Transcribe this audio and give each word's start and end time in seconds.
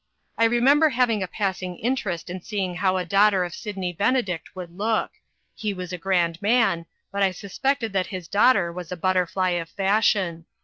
I 0.35 0.45
remember 0.45 0.89
having 0.89 1.21
a 1.21 1.27
passing 1.27 1.77
interest 1.77 2.27
in 2.31 2.41
see 2.41 2.57
ing 2.63 2.75
how 2.77 2.97
a 2.97 3.05
daughter 3.05 3.43
of 3.43 3.53
Sydney 3.53 3.93
Benedict 3.93 4.55
would 4.55 4.75
look. 4.75 5.11
He 5.53 5.75
was 5.75 5.93
a 5.93 5.97
grand 5.99 6.41
man, 6.41 6.87
but 7.11 7.21
I 7.21 7.29
suspected 7.29 7.93
that 7.93 8.07
his 8.07 8.27
daughter 8.27 8.71
was 8.73 8.91
a 8.91 8.97
butterfly 8.97 9.49
of 9.51 9.69
fashion. 9.69 10.47